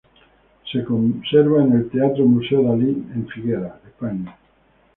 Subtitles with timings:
[0.71, 4.35] Se conserva en el Teatro-Museo Dalí, en Figueras, España.